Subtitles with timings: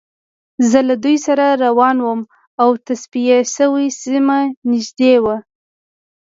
[0.69, 2.21] زه له دوی سره روان وم
[2.61, 4.39] او تصفیه شوې سیمه
[4.71, 5.37] نږدې وه